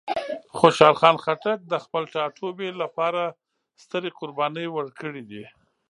[0.57, 3.21] خوشحال خان خټک د خپل ټاټوبي لپاره
[3.83, 5.43] سترې قربانۍ ورکړې دي.